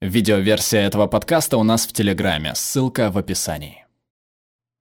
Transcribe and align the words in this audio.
Видеоверсия 0.00 0.82
этого 0.82 1.08
подкаста 1.08 1.56
у 1.56 1.64
нас 1.64 1.84
в 1.84 1.92
Телеграме, 1.92 2.52
ссылка 2.54 3.10
в 3.10 3.18
описании. 3.18 3.84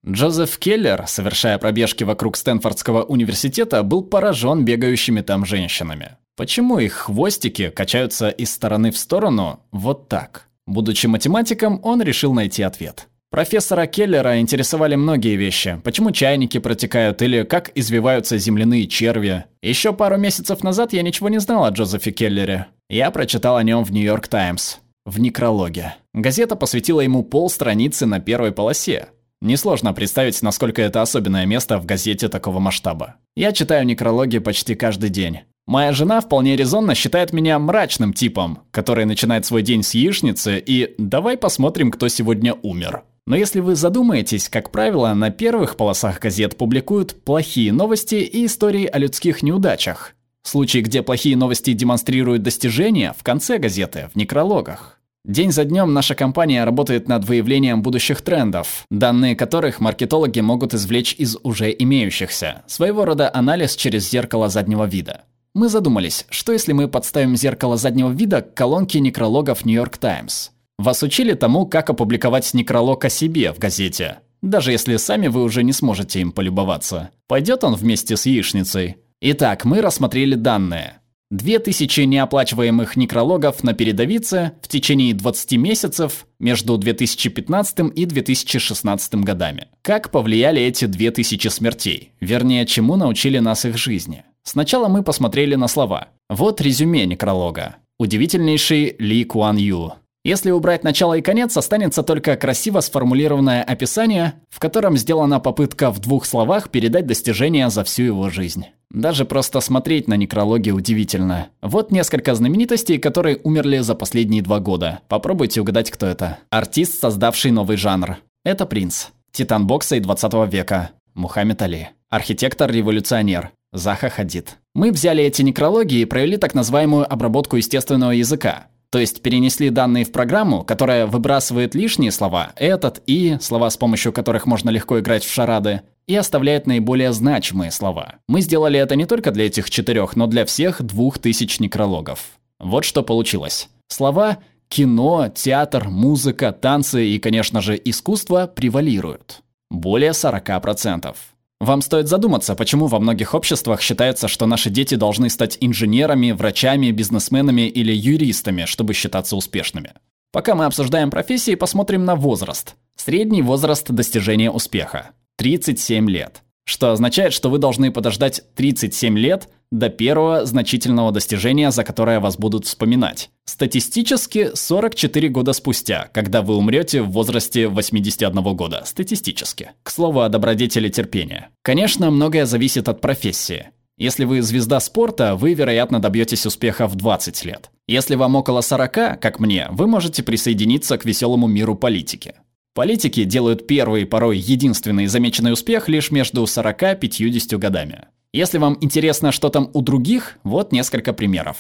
Джозеф 0.06 0.60
Келлер, 0.60 1.06
совершая 1.08 1.58
пробежки 1.58 2.04
вокруг 2.04 2.38
Стэнфордского 2.38 3.02
университета, 3.02 3.82
был 3.82 4.04
поражен 4.04 4.64
бегающими 4.64 5.22
там 5.22 5.44
женщинами. 5.44 6.18
Почему 6.36 6.78
их 6.78 6.94
хвостики 6.94 7.70
качаются 7.70 8.30
из 8.30 8.52
стороны 8.52 8.92
в 8.92 8.98
сторону 9.00 9.60
вот 9.72 10.08
так? 10.08 10.50
Будучи 10.68 11.08
математиком, 11.08 11.80
он 11.82 12.04
решил 12.04 12.32
найти 12.32 12.62
ответ. 12.62 13.08
Профессора 13.32 13.88
Келлера 13.88 14.40
интересовали 14.40 14.94
многие 14.94 15.36
вещи. 15.36 15.82
Почему 15.84 16.12
чайники 16.12 16.60
протекают 16.60 17.24
или 17.24 17.42
как 17.42 17.72
извиваются 17.74 18.38
земляные 18.38 18.86
черви. 18.86 19.46
Еще 19.64 19.94
пару 19.94 20.18
месяцев 20.18 20.64
назад 20.64 20.94
я 20.94 21.02
ничего 21.02 21.30
не 21.30 21.40
знал 21.40 21.66
о 21.66 21.72
Джозефе 21.72 22.12
Келлере. 22.12 22.68
Я 22.88 23.10
прочитал 23.10 23.58
о 23.58 23.64
нем 23.64 23.84
в 23.84 23.92
Нью-Йорк 23.92 24.28
Таймс. 24.28 24.78
В 25.08 25.22
некрологе. 25.22 25.96
Газета 26.14 26.58
посвятила 26.58 27.00
ему 27.00 27.24
полстраницы 27.24 28.06
на 28.06 28.20
первой 28.20 28.52
полосе. 28.52 29.08
Несложно 29.40 29.94
представить, 29.94 30.42
насколько 30.42 30.82
это 30.82 31.02
особенное 31.02 31.46
место 31.46 31.78
в 31.78 31.86
газете 31.86 32.28
такого 32.28 32.60
масштаба. 32.60 33.16
Я 33.34 33.54
читаю 33.54 33.86
некрологи 33.86 34.40
почти 34.40 34.76
каждый 34.76 35.10
день. 35.10 35.40
Моя 35.66 35.94
жена 35.94 36.20
вполне 36.20 36.58
резонно 36.58 36.94
считает 36.94 37.32
меня 37.32 37.58
мрачным 37.58 38.12
типом, 38.12 38.64
который 38.72 39.06
начинает 39.06 39.46
свой 39.46 39.62
день 39.62 39.82
с 39.82 39.94
яичницы 39.94 40.60
и 40.60 40.94
«давай 40.98 41.38
посмотрим, 41.38 41.90
кто 41.90 42.10
сегодня 42.10 42.56
умер». 42.62 43.04
Но 43.26 43.38
если 43.38 43.62
вы 43.62 43.76
задумаетесь, 43.76 44.50
как 44.50 44.74
правило, 44.74 45.14
на 45.14 45.30
первых 45.30 45.78
полосах 45.78 46.20
газет 46.20 46.58
публикуют 46.58 47.24
плохие 47.24 47.72
новости 47.72 48.16
и 48.16 48.46
истории 48.46 48.86
о 48.86 48.98
людских 48.98 49.42
неудачах. 49.42 50.16
Случаи, 50.44 50.80
где 50.80 51.02
плохие 51.02 51.38
новости 51.38 51.72
демонстрируют 51.72 52.44
достижения, 52.44 53.14
в 53.18 53.24
конце 53.24 53.58
газеты, 53.58 54.10
в 54.14 54.18
некрологах. 54.18 54.97
День 55.28 55.52
за 55.52 55.66
днем 55.66 55.94
наша 55.94 56.16
компания 56.16 56.64
работает 56.64 57.08
над 57.08 57.26
выявлением 57.26 57.84
будущих 57.84 58.22
трендов, 58.22 58.86
данные 58.90 59.36
которых 59.36 59.80
маркетологи 59.80 60.40
могут 60.40 60.74
извлечь 60.74 61.14
из 61.20 61.38
уже 61.44 61.70
имеющихся, 61.78 62.64
своего 62.66 63.06
рода 63.06 63.30
анализ 63.32 63.76
через 63.76 64.10
зеркало 64.10 64.50
заднего 64.50 64.86
вида. 64.86 65.26
Мы 65.54 65.70
задумались, 65.70 66.26
что 66.30 66.54
если 66.54 66.72
мы 66.72 66.88
подставим 66.88 67.36
зеркало 67.36 67.78
заднего 67.78 68.10
вида 68.10 68.42
к 68.42 68.56
колонке 68.56 69.00
некрологов 69.00 69.66
Нью-Йорк 69.66 69.98
Таймс– 69.98 70.50
вас 70.78 71.02
учили 71.02 71.34
тому, 71.34 71.66
как 71.66 71.90
опубликовать 71.90 72.54
некролог 72.54 73.04
о 73.04 73.10
себе 73.10 73.52
в 73.52 73.58
газете. 73.58 74.20
Даже 74.44 74.72
если 74.72 74.98
сами 74.98 75.28
вы 75.28 75.44
уже 75.44 75.64
не 75.64 75.74
сможете 75.74 76.22
им 76.22 76.32
полюбоваться. 76.32 77.10
Пойдет 77.28 77.64
он 77.64 77.74
вместе 77.74 78.16
с 78.16 78.28
яичницей? 78.28 78.98
Итак, 79.20 79.66
мы 79.66 79.82
рассмотрели 79.82 80.36
данные. 80.36 81.00
2000 81.30 82.06
неоплачиваемых 82.06 82.96
некрологов 82.96 83.62
на 83.64 83.74
передовице 83.74 84.54
в 84.62 84.70
течение 84.70 85.14
20 85.14 85.54
месяцев 85.54 86.26
между 86.40 86.78
2015 86.78 87.80
и 87.94 88.06
2016 88.06 89.16
годами. 89.16 89.68
Как 89.82 90.10
повлияли 90.10 90.62
эти 90.62 90.86
2000 90.86 91.50
смертей? 91.50 92.14
Вернее, 92.22 92.66
чему 92.66 92.96
научили 92.96 93.40
нас 93.40 93.66
их 93.66 93.78
жизни? 93.78 94.24
Сначала 94.44 94.88
мы 94.88 95.04
посмотрели 95.04 95.56
на 95.56 95.68
слова. 95.68 96.08
Вот 96.30 96.62
резюме 96.62 97.06
некролога. 97.06 97.76
Удивительнейший 98.00 98.96
Ли 98.98 99.26
Куан 99.26 99.58
Ю. 99.58 99.94
Если 100.24 100.52
убрать 100.52 100.84
начало 100.84 101.16
и 101.16 101.22
конец, 101.22 101.56
останется 101.58 102.04
только 102.04 102.36
красиво 102.38 102.80
сформулированное 102.80 103.64
описание, 103.64 104.34
в 104.50 104.60
котором 104.60 104.98
сделана 104.98 105.40
попытка 105.40 105.92
в 105.92 106.00
двух 106.00 106.26
словах 106.26 106.70
передать 106.70 107.06
достижения 107.06 107.70
за 107.70 107.84
всю 107.84 108.04
его 108.04 108.30
жизнь. 108.30 108.66
Даже 108.92 109.26
просто 109.26 109.60
смотреть 109.60 110.08
на 110.08 110.16
некрологи 110.16 110.72
удивительно. 110.72 111.50
Вот 111.62 111.92
несколько 111.92 112.36
знаменитостей, 112.36 112.98
которые 112.98 113.38
умерли 113.44 113.80
за 113.80 113.96
последние 113.96 114.42
два 114.42 114.60
года. 114.60 115.02
Попробуйте 115.10 115.62
угадать, 115.62 115.92
кто 115.92 116.06
это. 116.06 116.40
Артист, 116.50 117.00
создавший 117.00 117.52
новый 117.52 117.78
жанр. 117.78 118.18
Это 118.46 118.66
принц. 118.66 119.08
Титан 119.32 119.68
бокса 119.68 119.98
и 119.98 120.00
20 120.00 120.52
века. 120.52 120.92
Мухаммед 121.16 121.62
Али. 121.62 121.90
Архитектор-революционер. 122.10 123.52
Заха 123.74 124.10
Хадид. 124.10 124.58
Мы 124.74 124.92
взяли 124.92 125.24
эти 125.24 125.42
некрологи 125.42 125.96
и 125.96 126.06
провели 126.06 126.38
так 126.38 126.56
называемую 126.56 127.12
обработку 127.12 127.58
естественного 127.58 128.12
языка. 128.12 128.68
То 128.90 129.00
есть 129.00 129.22
перенесли 129.22 129.70
данные 129.70 130.06
в 130.06 130.14
программу, 130.14 130.64
которая 130.64 131.08
выбрасывает 131.08 131.76
лишние 131.76 132.12
слова, 132.12 132.54
этот 132.56 133.02
и, 133.06 133.38
слова, 133.42 133.70
с 133.70 133.76
помощью 133.76 134.14
которых 134.14 134.46
можно 134.46 134.70
легко 134.70 135.00
играть 135.00 135.26
в 135.26 135.34
шарады, 135.34 135.82
и 136.08 136.16
оставляет 136.16 136.66
наиболее 136.68 137.12
значимые 137.12 137.72
слова. 137.72 138.16
Мы 138.28 138.42
сделали 138.42 138.80
это 138.80 138.96
не 138.96 139.06
только 139.06 139.32
для 139.32 139.46
этих 139.46 139.70
четырех, 139.70 140.16
но 140.16 140.28
для 140.28 140.46
всех 140.46 140.82
двух 140.82 141.20
тысяч 141.20 141.60
некрологов. 141.60 142.40
Вот 142.60 142.86
что 142.86 143.04
получилось. 143.04 143.70
Слова 143.88 144.40
кино, 144.70 145.30
театр, 145.34 145.90
музыка, 145.90 146.52
танцы 146.52 147.06
и, 147.06 147.20
конечно 147.20 147.62
же, 147.62 147.80
искусство 147.84 148.48
превалируют. 148.48 149.42
Более 149.70 150.12
40%. 150.12 151.16
Вам 151.60 151.82
стоит 151.82 152.08
задуматься, 152.08 152.56
почему 152.56 152.88
во 152.88 153.00
многих 153.00 153.34
обществах 153.34 153.82
считается, 153.82 154.28
что 154.28 154.46
наши 154.46 154.70
дети 154.70 154.96
должны 154.96 155.30
стать 155.30 155.58
инженерами, 155.60 156.32
врачами, 156.32 156.92
бизнесменами 156.92 157.68
или 157.68 157.92
юристами, 157.92 158.66
чтобы 158.66 158.94
считаться 158.94 159.36
успешными. 159.36 159.94
Пока 160.32 160.56
мы 160.56 160.66
обсуждаем 160.66 161.10
профессии, 161.10 161.56
посмотрим 161.56 162.06
на 162.06 162.16
возраст. 162.16 162.76
Средний 162.96 163.42
возраст 163.42 163.90
достижения 163.90 164.52
успеха– 164.52 165.12
37 165.38 166.10
лет. 166.10 166.44
Что 166.66 166.92
означает, 166.92 167.32
что 167.32 167.50
вы 167.50 167.60
должны 167.60 167.92
подождать 167.92 168.42
37 168.56 169.18
лет 169.18 169.48
до 169.72 169.90
первого 169.90 170.46
значительного 170.46 171.12
достижения, 171.12 171.72
за 171.72 171.84
которое 171.84 172.20
вас 172.20 172.38
будут 172.38 172.66
вспоминать. 172.66 173.30
Статистически 173.46 174.52
44 174.54 175.30
года 175.30 175.54
спустя, 175.54 176.10
когда 176.12 176.42
вы 176.42 176.56
умрете 176.56 177.02
в 177.02 177.12
возрасте 177.12 177.68
81 177.68 178.56
года. 178.56 178.84
Статистически. 178.86 179.72
К 179.84 179.90
слову 179.90 180.22
о 180.22 180.30
добродетели 180.30 180.90
терпения. 180.90 181.50
Конечно, 181.62 182.12
многое 182.12 182.46
зависит 182.46 182.90
от 182.90 183.00
профессии. 183.00 183.70
Если 183.98 184.26
вы 184.26 184.42
звезда 184.42 184.80
спорта, 184.80 185.36
вы, 185.36 185.54
вероятно, 185.54 186.00
добьетесь 186.00 186.46
успеха 186.46 186.88
в 186.88 186.96
20 186.96 187.46
лет. 187.46 187.72
Если 187.88 188.16
вам 188.16 188.36
около 188.36 188.62
40, 188.62 189.20
как 189.20 189.40
мне, 189.40 189.68
вы 189.72 189.88
можете 189.88 190.22
присоединиться 190.22 190.98
к 190.98 191.06
веселому 191.06 191.48
миру 191.48 191.76
политики. 191.76 192.36
Политики 192.78 193.24
делают 193.24 193.66
первый, 193.66 194.06
порой 194.06 194.38
единственный 194.38 195.08
замеченный 195.08 195.52
успех 195.52 195.90
лишь 195.90 196.12
между 196.12 196.46
40 196.46 196.84
и 196.84 196.96
50 196.96 197.60
годами. 197.60 198.06
Если 198.34 198.60
вам 198.60 198.78
интересно, 198.82 199.32
что 199.32 199.50
там 199.50 199.72
у 199.74 199.82
других, 199.82 200.38
вот 200.44 200.72
несколько 200.72 201.12
примеров. 201.12 201.58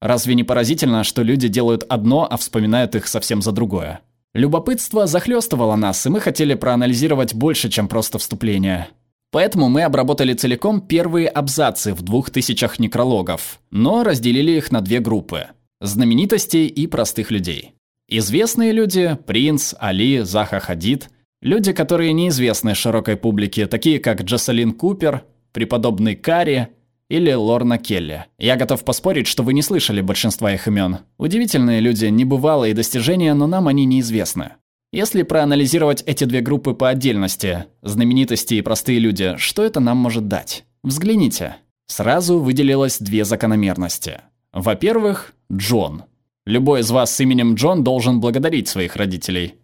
Разве 0.00 0.36
не 0.36 0.44
поразительно, 0.44 1.02
что 1.02 1.24
люди 1.24 1.48
делают 1.48 1.84
одно, 1.88 2.24
а 2.30 2.36
вспоминают 2.36 2.94
их 2.94 3.08
совсем 3.08 3.42
за 3.42 3.50
другое? 3.50 3.98
Любопытство 4.32 5.08
захлестывало 5.08 5.74
нас, 5.74 6.06
и 6.06 6.08
мы 6.08 6.20
хотели 6.20 6.54
проанализировать 6.54 7.34
больше, 7.34 7.68
чем 7.68 7.88
просто 7.88 8.20
вступление. 8.20 8.90
Поэтому 9.32 9.68
мы 9.68 9.82
обработали 9.82 10.34
целиком 10.34 10.80
первые 10.80 11.26
абзацы 11.26 11.94
в 11.94 12.02
двух 12.02 12.30
тысячах 12.30 12.78
некрологов, 12.78 13.58
но 13.72 14.04
разделили 14.04 14.52
их 14.52 14.70
на 14.70 14.82
две 14.82 15.00
группы– 15.00 15.48
знаменитостей 15.80 16.68
и 16.68 16.86
простых 16.86 17.32
людей. 17.32 17.74
Известные 18.12 18.72
люди– 18.72 19.16
Принц, 19.26 19.72
Али, 19.78 20.22
Заха 20.22 20.58
Хадид– 20.58 21.10
люди, 21.42 21.72
которые 21.72 22.12
неизвестны 22.12 22.74
широкой 22.74 23.16
публике, 23.16 23.68
такие 23.68 24.00
как 24.00 24.22
Джасалин 24.22 24.72
Купер, 24.72 25.22
преподобный 25.52 26.16
Карри 26.16 26.70
или 27.08 27.32
Лорна 27.32 27.78
Келли. 27.78 28.24
Я 28.36 28.56
готов 28.56 28.84
поспорить, 28.84 29.28
что 29.28 29.44
вы 29.44 29.54
не 29.54 29.62
слышали 29.62 30.00
большинства 30.00 30.52
их 30.52 30.66
имен. 30.66 30.98
Удивительные 31.18 31.78
люди, 31.78 32.06
небывалые 32.06 32.74
достижения, 32.74 33.32
но 33.32 33.46
нам 33.46 33.68
они 33.68 33.84
неизвестны. 33.84 34.54
Если 34.90 35.22
проанализировать 35.22 36.02
эти 36.04 36.24
две 36.24 36.40
группы 36.40 36.74
по 36.74 36.88
отдельности, 36.88 37.66
знаменитости 37.80 38.54
и 38.54 38.62
простые 38.62 38.98
люди, 38.98 39.36
что 39.36 39.62
это 39.62 39.78
нам 39.78 39.98
может 39.98 40.26
дать? 40.26 40.64
Взгляните. 40.82 41.58
Сразу 41.86 42.40
выделилось 42.40 42.98
две 42.98 43.24
закономерности. 43.24 44.22
Во-первых, 44.52 45.32
Джон. 45.52 46.02
Любой 46.46 46.80
из 46.80 46.90
вас 46.90 47.14
с 47.14 47.20
именем 47.20 47.54
Джон 47.54 47.84
должен 47.84 48.20
благодарить 48.20 48.68
своих 48.68 48.96
родителей. 48.96 49.54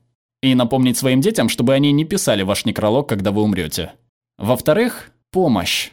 И 0.43 0.55
напомнить 0.55 0.99
своим 0.99 1.21
детям, 1.21 1.49
чтобы 1.49 1.75
они 1.75 1.93
не 1.93 2.05
писали 2.05 2.43
ваш 2.43 2.65
некролог, 2.65 3.09
когда 3.09 3.33
вы 3.33 3.43
умрете. 3.43 3.93
Во-вторых, 4.39 5.13
Помощь. 5.37 5.91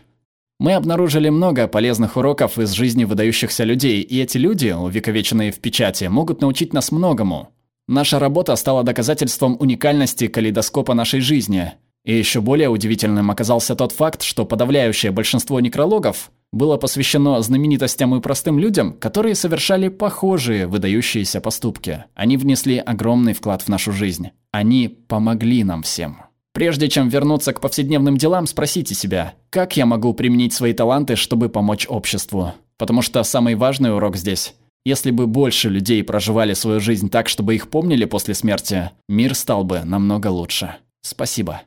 Мы 0.57 0.73
обнаружили 0.73 1.27
много 1.27 1.67
полезных 1.67 2.15
уроков 2.15 2.57
из 2.57 2.71
жизни 2.71 3.03
выдающихся 3.03 3.65
людей, 3.65 4.01
и 4.01 4.21
эти 4.21 4.37
люди, 4.37 4.69
увековеченные 4.69 5.51
в 5.51 5.59
печати, 5.59 6.05
могут 6.05 6.39
научить 6.39 6.71
нас 6.71 6.93
многому. 6.93 7.49
Наша 7.87 8.19
работа 8.19 8.55
стала 8.55 8.83
доказательством 8.83 9.57
уникальности 9.59 10.27
калейдоскопа 10.27 10.93
нашей 10.93 11.19
жизни. 11.19 11.73
И 12.05 12.15
еще 12.15 12.39
более 12.39 12.69
удивительным 12.69 13.31
оказался 13.31 13.75
тот 13.75 13.91
факт, 13.91 14.21
что 14.21 14.45
подавляющее 14.45 15.11
большинство 15.11 15.59
некрологов 15.59 16.31
было 16.53 16.77
посвящено 16.77 17.41
знаменитостям 17.41 18.15
и 18.15 18.21
простым 18.21 18.59
людям, 18.59 18.93
которые 18.93 19.35
совершали 19.35 19.89
похожие 19.89 20.67
выдающиеся 20.67 21.41
поступки. 21.41 22.05
Они 22.13 22.37
внесли 22.37 22.77
огромный 22.77 23.33
вклад 23.33 23.63
в 23.63 23.67
нашу 23.67 23.91
жизнь. 23.91 24.29
Они 24.51 24.87
помогли 24.87 25.63
нам 25.63 25.81
всем. 25.81 26.21
Прежде 26.53 26.87
чем 26.87 27.09
вернуться 27.09 27.51
к 27.51 27.59
повседневным 27.59 28.15
делам, 28.15 28.45
спросите 28.45 28.93
себя, 28.93 29.33
как 29.49 29.75
я 29.75 29.87
могу 29.87 30.13
применить 30.13 30.53
свои 30.53 30.73
таланты, 30.73 31.15
чтобы 31.15 31.49
помочь 31.49 31.87
обществу? 31.89 32.53
Потому 32.77 33.01
что 33.01 33.23
самый 33.23 33.55
важный 33.55 33.93
урок 33.93 34.15
здесь 34.15 34.53
Если 34.85 35.11
бы 35.11 35.27
больше 35.27 35.69
людей 35.69 36.03
проживали 36.03 36.53
свою 36.53 36.79
жизнь 36.79 37.09
так, 37.09 37.29
чтобы 37.29 37.55
их 37.55 37.69
помнили 37.69 38.05
после 38.05 38.33
смерти, 38.33 38.91
мир 39.07 39.33
стал 39.33 39.63
бы 39.63 39.81
намного 39.85 40.27
лучше. 40.27 40.75
Спасибо. 41.01 41.61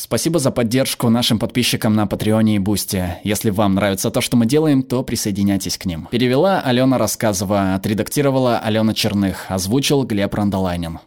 Спасибо 0.00 0.38
за 0.38 0.50
поддержку 0.50 1.10
нашим 1.10 1.38
подписчикам 1.38 1.94
на 1.94 2.06
Патреоне 2.06 2.56
и 2.56 2.58
Бусти. 2.58 3.18
Если 3.22 3.50
вам 3.50 3.74
нравится 3.74 4.10
то, 4.10 4.22
что 4.22 4.38
мы 4.38 4.46
делаем, 4.46 4.82
то 4.82 5.02
присоединяйтесь 5.02 5.76
к 5.76 5.84
ним. 5.84 6.08
Перевела 6.10 6.62
Алена 6.62 6.96
Рассказова, 6.96 7.74
отредактировала 7.74 8.58
Алена 8.58 8.94
Черных, 8.94 9.50
озвучил 9.50 10.04
Глеб 10.04 10.32
Рандолайнин. 10.34 11.00